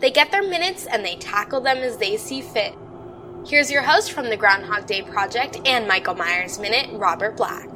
[0.00, 2.74] They get their minutes and they tackle them as they see fit.
[3.46, 7.68] Here's your host from the Groundhog Day Project and Michael Myers Minute, Robert Black.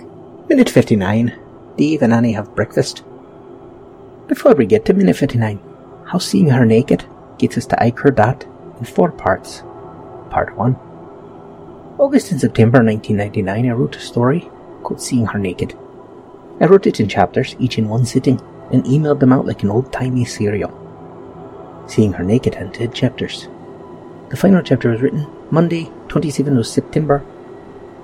[0.48, 1.36] Minute 59.
[1.76, 3.02] Dave and Annie have breakfast.
[4.28, 5.58] Before we get to minute 59,
[6.06, 7.04] how seeing her naked
[7.38, 8.44] gets us to I Heard That
[8.78, 9.62] in four parts.
[10.30, 10.76] Part 1.
[11.98, 14.48] August and September 1999, I wrote a story
[14.82, 15.76] called Seeing Her Naked.
[16.60, 19.70] I wrote it in chapters, each in one sitting, and emailed them out like an
[19.70, 20.81] old timey serial.
[21.86, 23.48] Seeing Her Naked had 10 chapters.
[24.30, 27.18] The final chapter was written Monday, 27th of September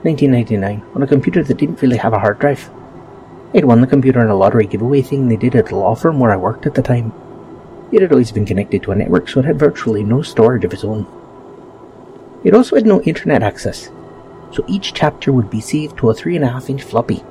[0.03, 2.71] 1999, on a computer that didn't really have a hard drive.
[3.55, 6.21] I'd won the computer in a lottery giveaway thing they did at the law firm
[6.21, 7.13] where I worked at the time.
[7.91, 10.73] It had always been connected to a network, so it had virtually no storage of
[10.75, 11.07] its own.
[12.45, 13.91] It also had no internet access,
[14.53, 17.25] so each chapter would be saved to a 3.5 inch floppy.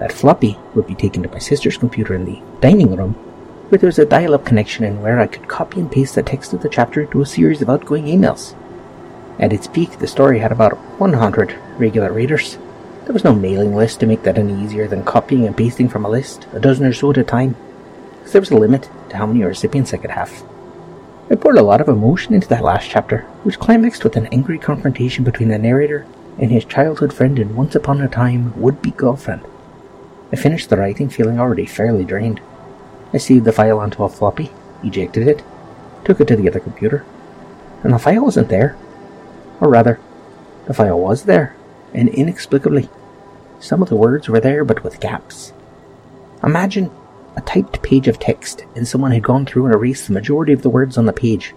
[0.00, 3.14] That floppy would be taken to my sister's computer in the dining room,
[3.68, 6.22] where there was a dial up connection and where I could copy and paste the
[6.22, 8.54] text of the chapter to a series of outgoing emails.
[9.38, 12.58] At its peak, the story had about 100 regular readers.
[13.04, 16.04] There was no mailing list to make that any easier than copying and pasting from
[16.04, 17.56] a list, a dozen or so at a time,
[18.18, 20.32] because there was a limit to how many recipients I could have.
[21.28, 24.58] I poured a lot of emotion into that last chapter, which climaxed with an angry
[24.58, 26.06] confrontation between the narrator
[26.38, 29.42] and his childhood friend and once upon a time would be girlfriend.
[30.32, 32.40] I finished the writing feeling already fairly drained.
[33.16, 34.50] I saved the file onto a floppy,
[34.84, 35.42] ejected it,
[36.04, 37.06] took it to the other computer,
[37.82, 38.76] and the file wasn't there.
[39.58, 39.98] Or rather,
[40.66, 41.56] the file was there,
[41.94, 42.90] and inexplicably,
[43.58, 45.54] some of the words were there but with gaps.
[46.44, 46.90] Imagine
[47.38, 50.60] a typed page of text and someone had gone through and erased the majority of
[50.60, 51.54] the words on the page.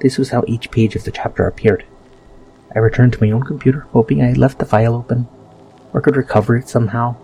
[0.00, 1.84] This was how each page of the chapter appeared.
[2.74, 5.28] I returned to my own computer, hoping I had left the file open,
[5.92, 7.16] or could recover it somehow.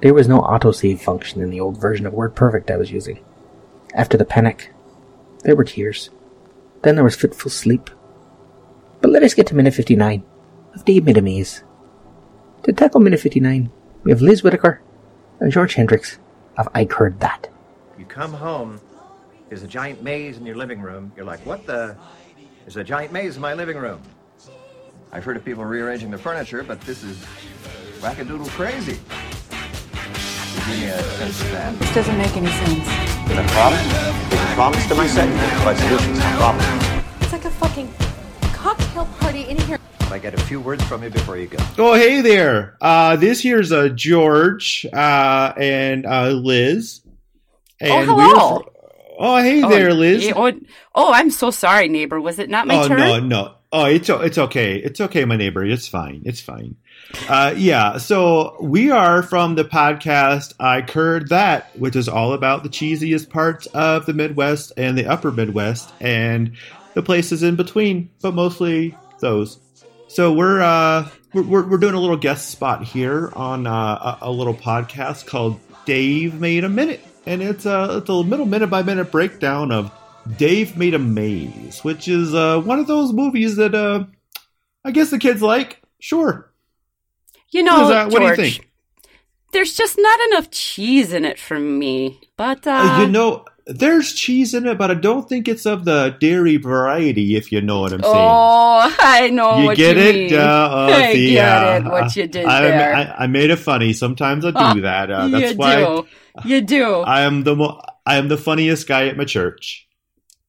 [0.00, 3.24] There was no autosave function in the old version of WordPerfect I was using.
[3.94, 4.72] After the panic,
[5.42, 6.10] there were tears.
[6.82, 7.90] Then there was fitful sleep.
[9.00, 10.22] But let us get to minute 59
[10.74, 11.64] of Dave Made Maze.
[12.62, 13.70] To tackle minute 59,
[14.04, 14.80] we have Liz Whitaker
[15.40, 16.18] and George Hendricks
[16.56, 17.48] of I Heard That.
[17.98, 18.80] You come home,
[19.48, 21.10] there's a giant maze in your living room.
[21.16, 21.96] You're like, what the?
[22.60, 24.00] There's a giant maze in my living room.
[25.10, 27.16] I've heard of people rearranging the furniture, but this is
[28.00, 29.00] wackadoodle crazy.
[30.66, 31.78] Give me a sense of that.
[31.78, 32.84] This doesn't make any sense.
[33.28, 33.80] The problem?
[34.30, 36.64] Take a promise to my segment, but solutions, no problem.
[37.20, 37.92] It's like a fucking
[38.52, 39.78] cocktail party in here.
[40.10, 41.58] I get a few words from you before you go.
[41.78, 42.76] Oh, hey there.
[42.80, 47.00] Uh, this here's uh, George uh, and uh, Liz.
[47.80, 48.58] And Oh, we're hello.
[48.58, 48.68] fr-
[49.18, 50.24] oh, hey there, Liz.
[50.26, 50.52] yeah, Oh,
[50.94, 52.20] oh, I'm so sorry, neighbor.
[52.20, 52.98] Was it not my oh turn?
[52.98, 53.54] no, no.
[53.70, 54.76] Oh, it's it's okay.
[54.76, 55.62] It's okay, my neighbor.
[55.62, 56.22] It's fine.
[56.24, 56.76] It's fine.
[57.28, 57.98] Uh, yeah.
[57.98, 63.28] So we are from the podcast I Heard That, which is all about the cheesiest
[63.28, 66.56] parts of the Midwest and the Upper Midwest and
[66.94, 69.58] the places in between, but mostly those.
[70.08, 74.54] So we're uh, we're, we're doing a little guest spot here on uh, a, little
[74.54, 79.12] podcast called Dave Made a Minute, and it's a it's a middle minute by minute
[79.12, 79.92] breakdown of
[80.36, 84.04] Dave Made a Maze, which is uh, one of those movies that uh,
[84.84, 85.80] I guess the kids like.
[86.00, 86.52] Sure.
[87.50, 88.10] You know, that?
[88.10, 88.64] George, What do you think?
[89.52, 92.20] there's just not enough cheese in it for me.
[92.36, 95.84] But uh, Uh, you know, there's cheese in it, but I don't think it's of
[95.86, 97.34] the dairy variety.
[97.36, 98.14] If you know what I'm saying.
[98.14, 100.32] oh, I know you what get you it?
[100.38, 101.76] Uh, I see, get yeah.
[101.78, 101.84] it.
[101.84, 102.94] What you did I, there.
[102.94, 103.92] I, I made it funny.
[103.94, 105.10] Sometimes I do Ah, that.
[105.10, 106.06] Uh, that's you why do.
[106.44, 106.84] You do.
[107.00, 109.87] I am the mo- I am the funniest guy at my church.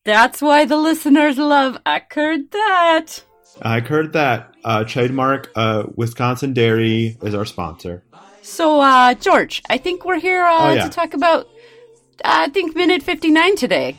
[0.05, 1.77] That's why the listeners love.
[1.85, 3.23] I heard that.
[3.61, 4.53] I heard that.
[4.63, 8.03] Uh, trademark uh, Wisconsin Dairy is our sponsor.
[8.41, 10.83] So, uh, George, I think we're here uh, Oh, yeah.
[10.83, 11.47] to talk about.
[12.23, 13.97] I think minute fifty-nine today.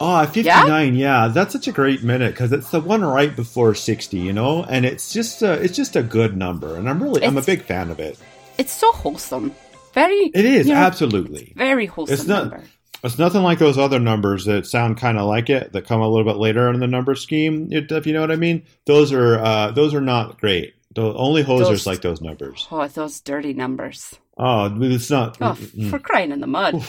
[0.00, 1.26] Oh, 59, yeah?
[1.26, 4.86] that's such a great minute because it's the one right before 60, you know, and
[4.86, 7.90] it's just a, it's just a good number, and I'm really I'm a big fan
[7.90, 8.16] of it.
[8.58, 9.52] It's so wholesome.
[9.94, 10.26] Very.
[10.32, 11.52] It is you know, absolutely.
[11.56, 12.42] very wholesome It's not.
[12.50, 12.64] number.
[13.04, 16.08] It's nothing like those other numbers that sound kind of like it that come a
[16.08, 17.68] little bit later in the number scheme.
[17.70, 20.74] If you know what I mean, those are uh, those are not great.
[20.94, 22.66] The only hosers Those- like those numbers.
[22.70, 24.14] Oh, those dirty numbers.
[24.36, 25.36] Oh, it's not.
[25.40, 26.82] Oh, mm, for crying in the mud.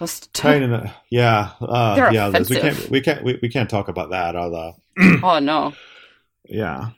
[0.00, 0.90] T- kind of.
[1.08, 2.28] Yeah, uh, They're yeah.
[2.28, 2.90] Liz, we can't.
[2.90, 3.24] We can't.
[3.24, 4.36] We, we can't talk about that.
[4.36, 4.72] Uh,
[5.22, 5.72] oh no.
[6.46, 6.90] Yeah.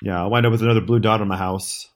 [0.00, 1.88] Yeah, I'll wind up with another blue dot on my house.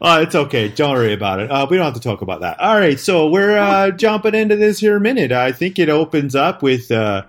[0.00, 0.68] Uh, it's okay.
[0.68, 1.50] Don't worry about it.
[1.50, 2.60] Uh, we don't have to talk about that.
[2.60, 5.32] All right, so we're uh, jumping into this here minute.
[5.32, 7.24] I think it opens up with uh,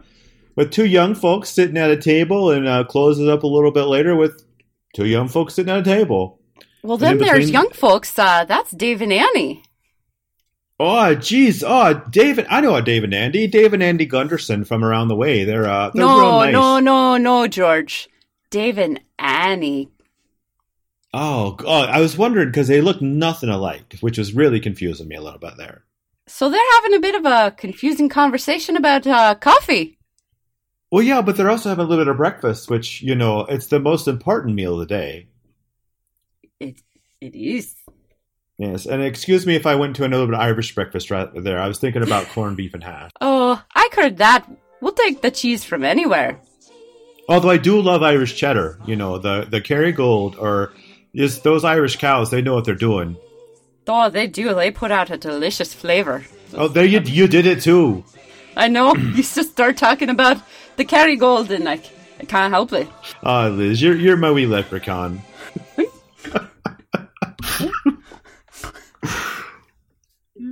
[0.55, 3.83] with two young folks sitting at a table and uh, closes up a little bit
[3.85, 4.43] later with
[4.95, 6.39] two young folks sitting at a table.
[6.83, 8.17] Well, then in there's young folks.
[8.17, 9.63] Uh, that's Dave and Annie.
[10.79, 11.63] Oh, geez.
[11.65, 12.45] Oh, David.
[12.51, 13.47] I know a Dave and Andy.
[13.47, 15.43] Dave and Andy Gunderson from around the way.
[15.43, 16.53] They're uh, they're real No, nice.
[16.53, 18.07] no, no, no, George.
[18.51, 19.89] Dave and Annie.
[21.19, 21.89] Oh, God.
[21.89, 25.39] I was wondering because they look nothing alike, which was really confusing me a little
[25.39, 25.83] bit there.
[26.27, 29.97] So they're having a bit of a confusing conversation about uh, coffee.
[30.91, 33.65] Well, yeah, but they're also having a little bit of breakfast, which you know, it's
[33.65, 35.27] the most important meal of the day.
[36.59, 36.81] It
[37.19, 37.73] it is.
[38.59, 41.29] Yes, and excuse me if I went to a little bit of Irish breakfast right
[41.33, 41.59] there.
[41.59, 43.09] I was thinking about corned beef and hash.
[43.21, 44.47] Oh, I heard that.
[44.81, 46.39] We'll take the cheese from anywhere.
[47.27, 48.79] Although I do love Irish cheddar.
[48.85, 50.73] You know, the the Kerrygold or
[51.13, 52.29] is those Irish cows?
[52.31, 53.17] They know what they're doing.
[53.87, 54.53] Oh, they do.
[54.53, 56.25] They put out a delicious flavor.
[56.53, 58.03] Oh, there you you did it too.
[58.55, 58.95] I know.
[58.95, 60.37] you just start talking about
[60.75, 61.79] the Kerrygold, and I,
[62.19, 62.87] I can't help it.
[63.23, 65.21] Ah, Liz, you're you're my wee leprechaun.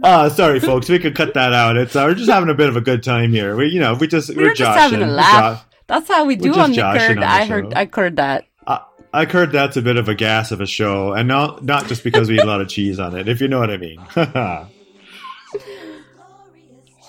[0.04, 0.90] Ah, sorry, folks.
[0.90, 1.78] We could cut that out.
[1.78, 3.56] It's uh, we're just having a bit of a good time here.
[3.56, 5.00] We, you know, we just We we're, were just joshing.
[5.00, 5.64] having a laugh.
[5.64, 7.12] jo- That's how we do on the curd.
[7.12, 7.74] on the I heard.
[7.74, 8.46] I heard that.
[9.22, 12.04] I, heard that's a bit of a gas of a show, and not not just
[12.04, 14.00] because we eat a lot of cheese on it, if you know what I mean.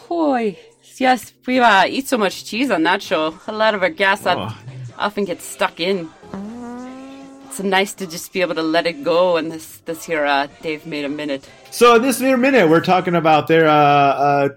[0.09, 0.59] Boy,
[0.99, 3.39] yes, we uh, eat so much cheese on that show.
[3.47, 4.57] A lot of our gas Oh.
[4.99, 6.09] often gets stuck in.
[7.47, 9.37] It's nice to just be able to let it go.
[9.37, 11.49] And this this here, uh, Dave made a minute.
[11.71, 14.49] so in this mere minute, we're talking about their uh, uh,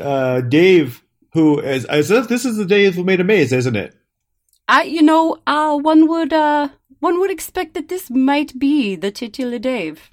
[0.00, 1.02] uh, Dave,
[1.32, 3.94] who is as if this is the Dave who made a maze, isn't it?
[4.68, 6.68] I, you know, uh, one would uh,
[7.00, 10.10] one would expect that this might be the titular Dave.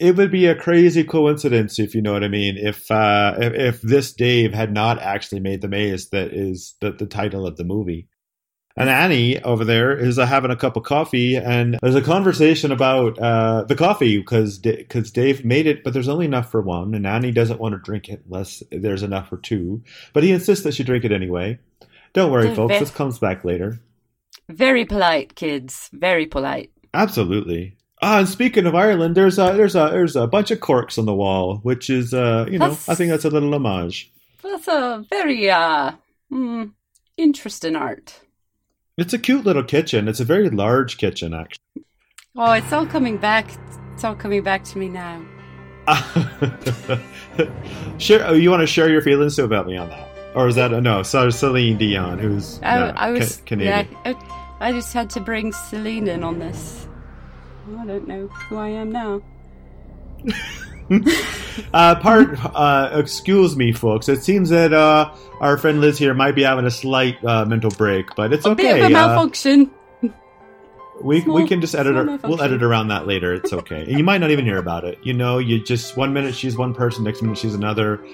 [0.00, 3.54] It would be a crazy coincidence, if you know what I mean, if uh, if,
[3.54, 7.56] if this Dave had not actually made the maze that is the, the title of
[7.56, 8.08] the movie.
[8.76, 12.72] And Annie over there is uh, having a cup of coffee, and there's a conversation
[12.72, 16.92] about uh, the coffee because because Dave made it, but there's only enough for one,
[16.92, 19.84] and Annie doesn't want to drink it unless there's enough for two.
[20.12, 21.60] But he insists that she drink it anyway.
[22.14, 22.80] Don't worry, folks.
[22.80, 23.80] This comes back later.
[24.48, 25.88] Very polite, kids.
[25.92, 26.70] Very polite.
[26.92, 27.76] Absolutely.
[28.02, 31.06] Ah, and speaking of Ireland, there's a there's a there's a bunch of corks on
[31.06, 34.12] the wall, which is uh you know That's- I think that's a little homage.
[34.42, 35.92] That's a very uh,
[36.30, 36.72] mm,
[37.16, 38.20] interesting art.
[38.98, 40.06] It's a cute little kitchen.
[40.06, 41.84] It's a very large kitchen, actually.
[42.36, 43.48] Oh, it's all coming back.
[43.94, 45.24] It's all coming back to me now.
[47.98, 48.26] share.
[48.26, 51.02] Oh, you want to share your feelings about me on that, or is that no?
[51.02, 53.88] So Celine Dion, who's I, no, I was Ca- Canadian.
[54.04, 54.12] Yeah,
[54.60, 56.86] I, I just had to bring Celine in on this.
[57.78, 59.22] I don't know who I am now.
[61.72, 62.36] Uh, part.
[62.54, 64.08] Uh, excuse me, folks.
[64.08, 67.70] It seems that uh, our friend Liz here might be having a slight uh, mental
[67.70, 68.62] break, but it's a okay.
[68.64, 69.70] bit of a Uh, malfunction.
[71.02, 71.96] We Small- we can just edit.
[71.96, 73.32] It, we'll edit around that later.
[73.32, 73.82] It's okay.
[73.82, 74.98] and you might not even hear about it.
[75.02, 78.04] You know, you just one minute she's one person, next minute she's another.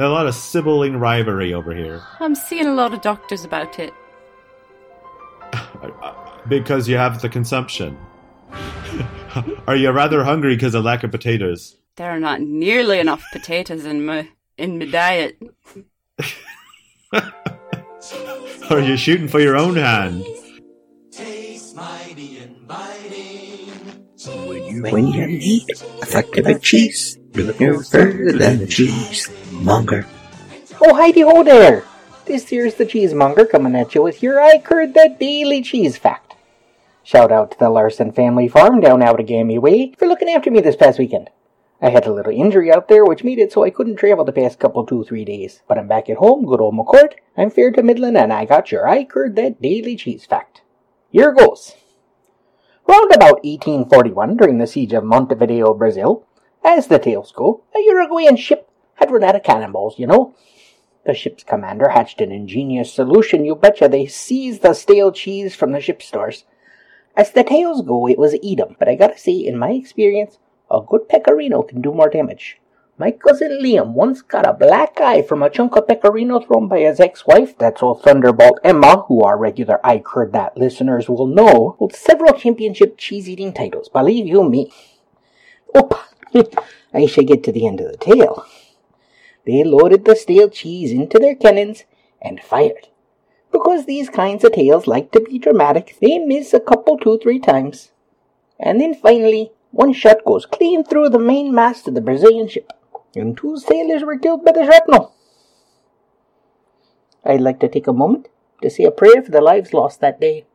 [0.00, 3.78] Uh, a lot of sibling rivalry over here I'm seeing a lot of doctors about
[3.78, 3.92] it.
[6.48, 7.98] because you have the consumption.
[9.66, 11.76] Are you rather hungry because of lack of potatoes?
[11.96, 15.36] There are not nearly enough potatoes in my in my diet.
[17.12, 17.22] Or
[18.70, 20.24] are you shooting for your own hand?
[24.82, 28.66] When you need effective at cheese, look no further than the
[29.60, 30.06] cheesemonger.
[30.80, 31.84] Oh, heidi ho there!
[32.24, 36.34] This here's the cheesemonger coming at you with your I Curd the Daily Cheese Fact.
[37.02, 40.60] Shout out to the Larson family farm down out Outagamie Way for looking after me
[40.60, 41.28] this past weekend.
[41.82, 44.32] I had a little injury out there which made it so I couldn't travel the
[44.32, 45.60] past couple two, three days.
[45.68, 47.14] But I'm back at home, good old McCourt.
[47.36, 50.62] I'm fair to Midland and I got your I Curd that Daily Cheese Fact.
[51.10, 51.74] Here goes.
[52.86, 56.26] Round about 1841, during the siege of Montevideo, Brazil,
[56.64, 58.69] as the tales go, a Uruguayan ship
[59.00, 60.34] had run out of cannonballs, you know.
[61.04, 63.88] The ship's commander hatched an ingenious solution, you betcha.
[63.88, 66.44] They seized the stale cheese from the ship stores.
[67.16, 70.38] As the tales go, it was Edam, but I gotta say, in my experience,
[70.70, 72.60] a good pecorino can do more damage.
[72.98, 76.80] My cousin Liam once got a black eye from a chunk of pecorino thrown by
[76.80, 77.56] his ex-wife.
[77.56, 82.34] That's old Thunderbolt Emma, who our regular I Heard That listeners will know, holds several
[82.34, 84.70] championship cheese-eating titles, believe you me.
[85.74, 85.94] Oop!
[86.92, 88.44] I should get to the end of the tale.
[89.46, 91.84] They loaded the stale cheese into their cannons
[92.20, 92.88] and fired.
[93.52, 97.38] Because these kinds of tales like to be dramatic, they miss a couple, two, three
[97.38, 97.90] times.
[98.58, 102.72] And then finally, one shot goes clean through the main mast of the Brazilian ship,
[103.14, 105.14] and two sailors were killed by the shrapnel.
[107.24, 108.28] I'd like to take a moment
[108.62, 110.46] to say a prayer for the lives lost that day.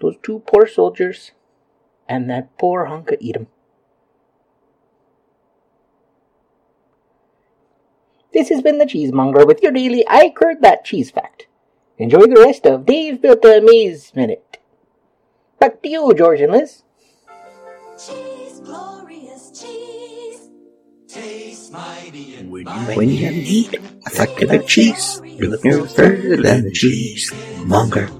[0.00, 1.32] Those two poor soldiers,
[2.08, 3.48] and that poor hunk of Edam.
[8.36, 11.46] This has been the Cheesemonger with your daily I Heard That Cheese Fact.
[11.96, 14.58] Enjoy the rest of Dave Built a Maze Minute.
[15.58, 16.82] Back to you, George and Liz.
[17.96, 20.50] Cheese, glorious cheese.
[21.08, 22.90] Tastes mighty and When mighty.
[22.90, 27.32] you, when you need a factor of cheese, you're looking further than the cheese
[27.64, 28.10] monger.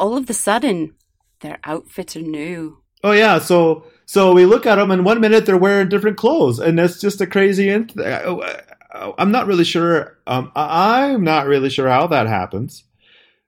[0.00, 0.94] All of the sudden,
[1.40, 2.78] their outfits are new.
[3.04, 6.58] Oh yeah, so so we look at them, and one minute they're wearing different clothes,
[6.58, 7.68] and that's just a crazy.
[7.68, 10.18] Int- I'm not really sure.
[10.26, 12.84] Um, I'm not really sure how that happens.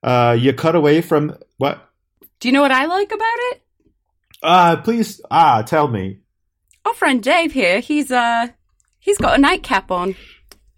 [0.02, 1.88] Uh, you cut away from what?
[2.38, 3.62] Do you know what I like about it?
[4.42, 6.18] Uh, please, ah, tell me.
[6.84, 8.48] Our friend Dave here, he's uh
[8.98, 10.16] he's got a nightcap on.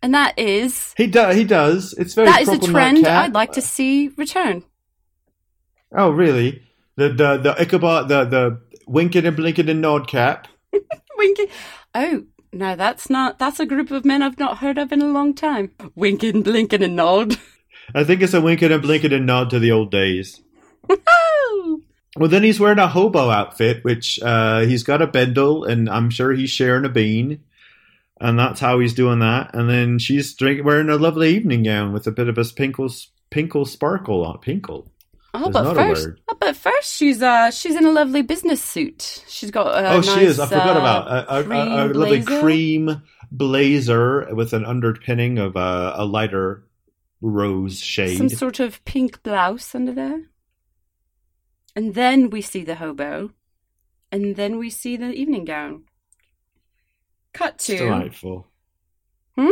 [0.03, 1.35] And that is He does.
[1.35, 1.95] He does.
[1.95, 2.29] It's very.
[2.29, 3.07] that is a trend.
[3.07, 4.63] I'd like to see return.
[5.95, 6.63] Oh, really?
[6.97, 10.49] The the the Ichabod the the winking and blinking and nod cap.
[11.17, 11.47] Winky.
[11.95, 15.07] Oh, no, that's not that's a group of men I've not heard of in a
[15.07, 15.71] long time.
[15.95, 17.37] Winking, blinking and nod.
[17.95, 20.41] I think it's a winking and blinking and nod to the old days.
[22.17, 26.11] Well, then he's wearing a hobo outfit, which uh, he's got a bindle, and I'm
[26.11, 27.43] sure he's sharing a bean,
[28.21, 29.53] and that's how he's doing that.
[29.53, 32.89] And then she's drink, wearing a lovely evening gown with a bit of a pinkle,
[33.31, 34.87] pinkle sparkle on pinkle.
[35.37, 39.25] Oh, There's but first, oh, but first she's uh she's in a lovely business suit.
[39.27, 40.39] She's got a oh, nice, she is.
[40.39, 45.57] I forgot uh, about a, a, a, a lovely cream blazer with an underpinning of
[45.57, 46.65] a, a lighter
[47.21, 48.17] rose shade.
[48.17, 50.23] some sort of pink blouse under there.
[51.75, 53.33] And then we see the hobo,
[54.13, 55.85] and then we see the evening gown.
[57.33, 58.47] Cut It's to delightful.
[59.37, 59.51] Hmm?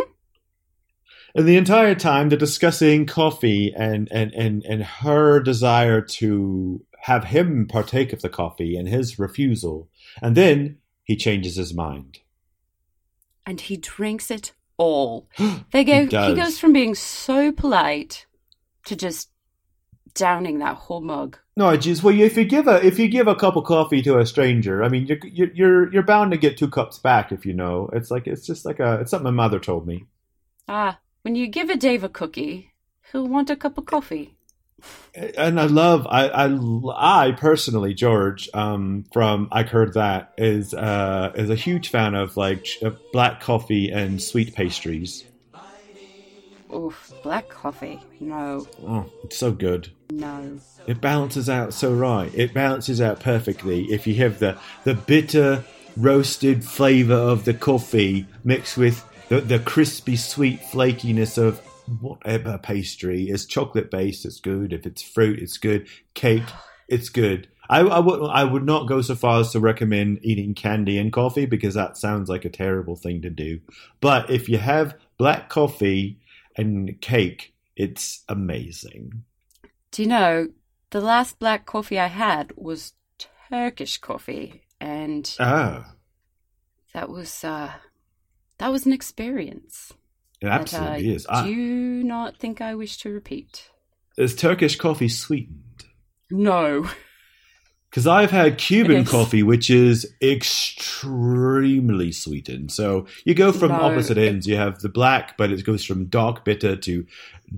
[1.35, 7.25] And the entire time they're discussing coffee and, and, and, and her desire to have
[7.25, 9.89] him partake of the coffee and his refusal.
[10.21, 12.19] And then he changes his mind.
[13.47, 15.29] and he drinks it all.
[15.73, 16.07] They go.
[16.07, 18.27] He He, goes from being so polite
[18.87, 19.31] to just
[20.15, 21.39] downing that whole mug.
[21.57, 22.03] No, geez.
[22.03, 24.83] Well, if you give a if you give a cup of coffee to a stranger,
[24.85, 27.91] I mean, you're you're you're, you're bound to get two cups back if you know.
[27.93, 30.05] It's like it's just like a it's something my mother told me.
[30.69, 32.73] Ah, when you give a Dave a cookie,
[33.11, 34.35] he'll want a cup of coffee.
[35.15, 41.33] and I love I I, I personally George um, from I heard that is uh,
[41.37, 45.25] is a huge fan of like ch- black coffee and sweet pastries.
[46.75, 48.01] Oof, black coffee.
[48.19, 49.93] No, Oh, it's so good.
[50.11, 50.59] no.
[50.87, 52.33] It balances out so right.
[52.35, 55.63] It balances out perfectly if you have the the bitter
[55.97, 61.59] roasted flavor of the coffee mixed with the, the crispy sweet flakiness of
[62.01, 63.29] whatever pastry.
[63.29, 64.73] is chocolate based, it's good.
[64.73, 65.89] If it's fruit, it's good.
[66.15, 66.43] Cake,
[66.89, 67.49] it's good.
[67.69, 71.13] I, I would I would not go so far as to recommend eating candy and
[71.13, 73.61] coffee because that sounds like a terrible thing to do.
[74.01, 76.19] But if you have black coffee
[76.57, 79.25] and cake, it's amazing.
[79.91, 80.49] Do you know
[80.91, 82.93] the last black coffee I had was
[83.51, 85.95] Turkish coffee, and Ah.
[86.93, 87.73] that was uh,
[88.63, 89.93] that was an experience.
[90.41, 91.27] It absolutely is.
[91.29, 93.69] I, do not think I wish to repeat.
[94.17, 95.85] is Turkish coffee sweetened?
[96.31, 96.89] No.
[97.91, 102.71] Because I've had Cuban coffee, which is extremely sweetened.
[102.71, 103.81] So you go from No.
[103.81, 104.47] opposite ends.
[104.47, 107.05] You have the black, but it goes from dark bitter to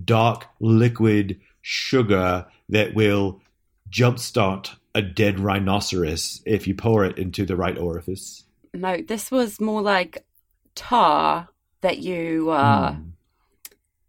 [0.06, 3.42] dark liquid sugar that will
[3.90, 8.44] jumpstart a dead rhinoceros if you pour it into the right orifice.
[8.72, 10.24] No, this was more like
[10.74, 11.48] tar
[11.80, 13.12] that you uh, Mm.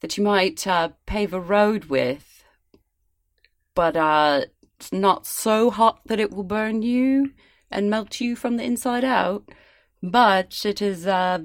[0.02, 2.44] that you might uh, pave a road with,
[3.74, 4.42] but uh,
[4.80, 7.32] it's not so hot that it will burn you
[7.72, 9.50] and melt you from the inside out.
[10.04, 11.40] But it is uh,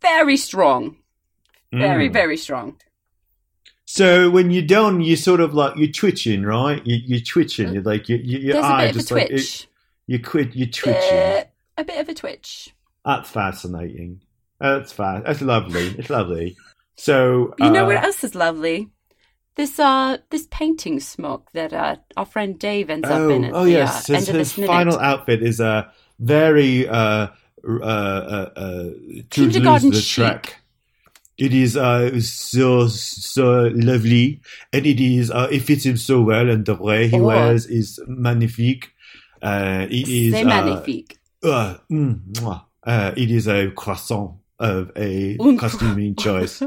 [0.00, 0.96] very strong,
[1.72, 2.12] very Mm.
[2.12, 2.76] very strong.
[3.84, 6.80] So when you're done, you sort of like you're twitching, right?
[6.86, 7.74] You, you're twitching.
[7.74, 9.66] You're like you, you, your There's a eye bit of a just like twitch, it,
[10.06, 10.56] you quit.
[10.56, 11.10] You're twitching.
[11.10, 12.70] Bit- a bit of a twitch.
[13.04, 14.20] That's fascinating.
[14.62, 15.22] That's fine.
[15.24, 15.88] That's lovely.
[15.98, 16.56] It's lovely.
[16.96, 18.88] So You know uh, what else is lovely?
[19.54, 23.52] this uh this painting smock that uh our friend Dave ends up Oh, in at
[23.52, 27.28] oh the yes, uh, his, end of his final outfit is a very uh
[27.68, 28.84] uh uh, uh
[29.30, 30.56] to Kindergarten chic.
[31.38, 34.40] It is uh so so lovely,
[34.72, 37.26] and it is uh, it fits him so well, and the way he Oh.
[37.26, 38.90] wears is magnifique.
[39.42, 41.18] Uh, it is uh, magnifique.
[41.42, 46.62] Uh, mm, uh, it is a croissant of a Un costuming choice.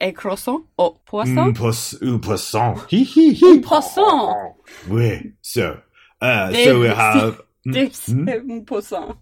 [0.00, 1.38] a croissant or poisson.
[1.38, 2.74] Un, pois- un poisson.
[2.90, 4.54] Un poisson.
[4.88, 5.32] Oui.
[5.42, 5.80] So,
[6.20, 8.26] uh, Dave, so we have Dave, Hmm?
[8.26, 9.16] c'est un poisson.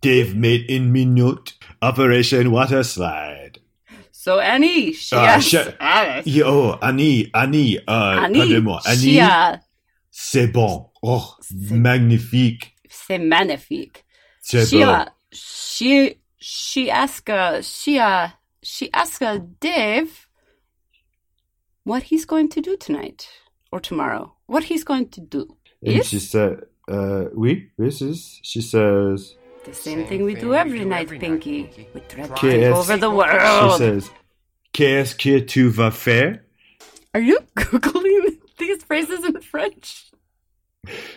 [0.00, 3.58] Dave made in minute Operation Water Slide.
[4.12, 6.26] So Annie, she shut- Alice.
[6.26, 7.80] Yo, Annie, Annie, uh,
[8.24, 9.56] Annie, pardonnez-moi, Annie, uh,
[10.10, 10.90] c'est bon.
[11.02, 11.34] Oh,
[11.70, 12.74] magnifique.
[12.88, 14.04] c'est magnifique.
[14.40, 14.90] C'est she, beau.
[14.90, 18.28] uh, she, she asked, uh, she, uh,
[18.62, 20.28] she asked uh, Dave
[21.84, 23.28] what he's going to do tonight
[23.72, 24.34] or tomorrow.
[24.46, 25.56] What he's going to do.
[25.82, 26.06] And Yes?
[26.08, 31.08] she said, uh, oui, this is, she says, The same thing we do every night,
[31.08, 31.70] Pinky.
[31.94, 33.72] We drive Qu'est-ce- over the world.
[33.72, 34.10] she says,
[34.74, 36.44] qu'est-ce que tu vas faire?
[37.14, 40.10] Are you googling these phrases in French?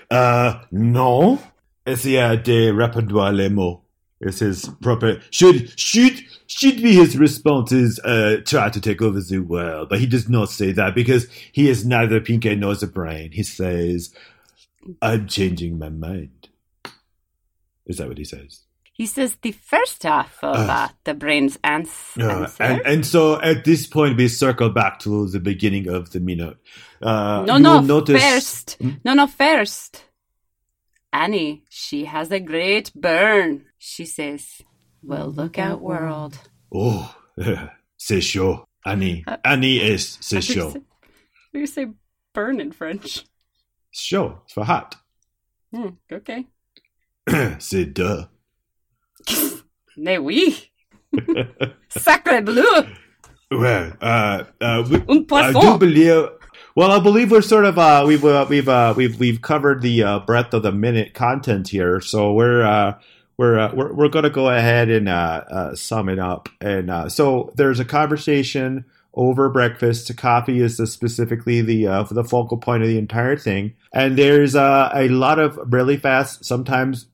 [0.10, 1.40] Uh, non.
[1.86, 3.82] Essayez de répondre les mots.
[4.20, 9.22] It's his proper, should, should, should be his response is, uh, try to take over
[9.22, 9.90] the world.
[9.90, 13.32] But he does not say that because he is neither Pinky nor the brain.
[13.32, 14.14] He says,
[15.02, 16.50] I'm changing my mind.
[17.86, 18.62] Is that what he says?
[18.92, 22.64] He says the first half of uh, the brain's ans- Uh, answer.
[22.64, 26.58] and, and so at this point, we circle back to the beginning of the minute.
[27.00, 28.78] Uh, no, no, notice, first.
[29.06, 30.04] No, no, first.
[31.14, 33.66] Annie, she has a great burn.
[33.80, 34.62] She says,
[35.02, 36.38] Well, look out, world.
[36.74, 37.16] Oh,
[37.98, 38.66] c'est chaud.
[38.86, 39.26] Annie.
[39.44, 40.74] Annie is, c'est How do you chaud.
[40.74, 40.82] say-
[41.54, 41.88] do you say
[42.34, 43.24] burn in French?
[43.92, 44.42] Chaud.
[44.46, 44.96] It's for hot.
[45.74, 46.46] Hmm, okay.
[47.60, 48.28] c'est deux.
[49.98, 50.70] Mais oui.
[51.90, 52.86] Sacre bleu.
[53.50, 55.62] Well, uh, uh, we, Un I poisson.
[55.62, 56.30] do believe.
[56.78, 60.04] Well, I believe we're sort of uh, we've uh, we've uh, we've we've covered the
[60.04, 63.00] uh, breadth of the minute content here, so we're uh,
[63.36, 65.10] we're uh, we're we're going to go ahead and
[65.76, 66.50] sum it up.
[66.62, 68.86] And so there's a conversation
[69.16, 70.16] over breakfast.
[70.18, 75.08] Coffee is the, specifically the the focal point of the entire thing, and there's a
[75.10, 77.08] lot of really fast, sometimes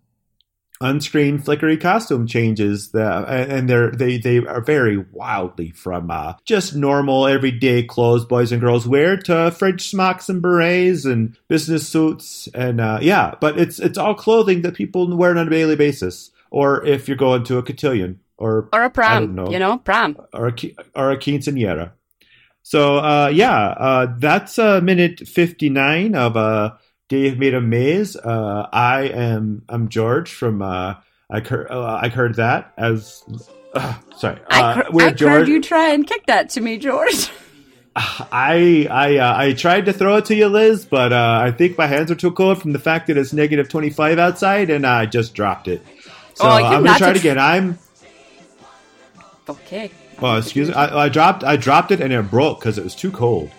[0.84, 6.76] unscreen flickery costume changes that and they're they they are very wildly from uh just
[6.76, 12.50] normal everyday clothes boys and girls wear to french smocks and berets and business suits
[12.54, 16.32] and uh yeah but it's it's all clothing that people wear on a daily basis
[16.52, 20.18] or if you're going to a cotillion or Or a don't know you know, prom
[20.34, 20.54] or a,
[20.96, 21.92] or a quinceanera.
[22.62, 26.76] So uh, yeah, uh, that's uh, minute fifty nine of uh,
[27.14, 28.16] Dave made a maze.
[28.16, 30.96] Uh, I am I'm George from uh,
[31.30, 33.24] I heard uh, I heard that as
[33.76, 34.40] uh, sorry.
[34.50, 35.32] I, Uh, cur- we're I George.
[35.32, 37.30] heard you try and kick that to me, George.
[37.96, 41.78] I I uh, I tried to throw it to you, Liz, but uh, I think
[41.78, 44.84] my hands are too cold from the fact that it's negative twenty five outside, and
[44.84, 45.86] I just dropped it.
[46.34, 47.38] So Oh, I'm gonna try it again.
[47.38, 47.78] I'm
[49.48, 49.92] Okay.
[50.20, 50.74] Oh, excuse me.
[50.74, 53.52] I, I dropped I dropped it and it broke because it was too cold.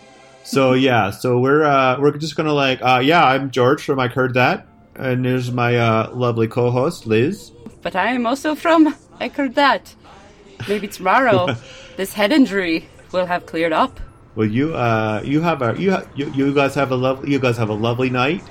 [0.44, 4.08] So yeah, so we're uh, we're just gonna like uh, yeah, I'm George from I
[4.08, 7.50] heard that, and there's my uh, lovely co-host Liz.
[7.80, 8.94] But I am also from.
[9.18, 9.94] I heard that.
[10.68, 11.56] Maybe tomorrow,
[11.96, 14.00] this head injury will have cleared up.
[14.34, 17.38] Well, you uh you have a you ha- you, you guys have a lovely you
[17.38, 18.42] guys have a lovely night.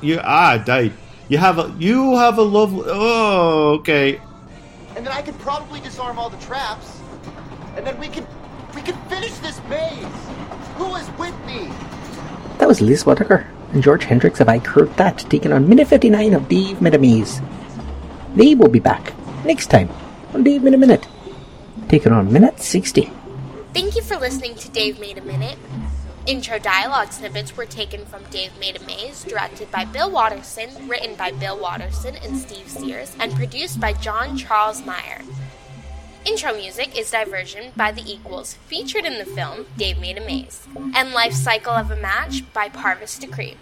[0.00, 0.92] You ah died.
[1.28, 4.18] You have a you have a lovely oh okay.
[4.96, 7.00] and then I could probably disarm all the traps,
[7.76, 8.26] and then we could
[8.74, 10.37] we could finish this maze.
[10.78, 11.68] Who is with me?
[12.58, 16.34] That was Liz Whittaker and George Hendricks of I Heard That, taking on minute 59
[16.34, 17.40] of Dave Made a Maze.
[18.36, 19.12] They will be back
[19.44, 19.90] next time
[20.32, 21.08] on Dave Made a Minute,
[21.88, 23.10] taking on minute 60.
[23.74, 25.58] Thank you for listening to Dave Made a Minute.
[26.26, 31.16] Intro dialogue snippets were taken from Dave Made a Maze, directed by Bill Watterson, written
[31.16, 35.22] by Bill Watterson and Steve Sears, and produced by John Charles Meyer.
[36.24, 40.66] Intro music is Diversion by The Equals, featured in the film Dave Made a Maze,
[40.94, 43.56] and Life Cycle of a Match by Parvus Decree.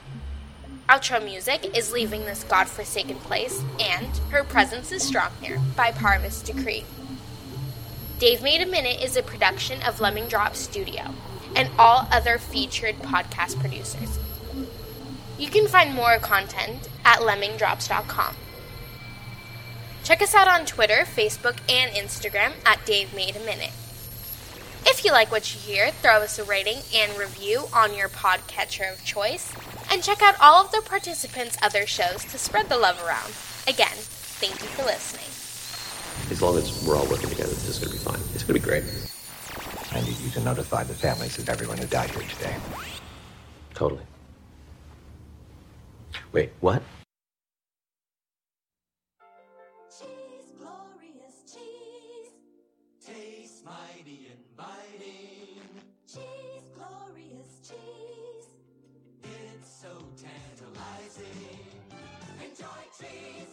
[0.88, 6.42] Outro music is Leaving This Godforsaken Place and Her Presence is Strong Here by Parvus
[6.42, 6.84] Decree.
[8.18, 11.14] Dave Made a Minute is a production of Lemming Drop Studio
[11.54, 14.18] and all other featured podcast producers.
[15.38, 18.36] You can find more content at lemmingdrops.com.
[20.06, 23.72] Check us out on Twitter, Facebook, and Instagram at Dave Made a Minute.
[24.86, 28.92] If you like what you hear, throw us a rating and review on your podcatcher
[28.92, 29.52] of choice.
[29.90, 33.32] And check out all of the participants' other shows to spread the love around.
[33.66, 35.26] Again, thank you for listening.
[36.30, 38.20] As long as we're all working together, this is going to be fine.
[38.32, 38.84] It's going to be great.
[39.90, 42.54] I need you to notify the families of everyone who died here today.
[43.74, 44.04] Totally.
[46.30, 46.80] Wait, what?
[62.98, 63.45] Jesus.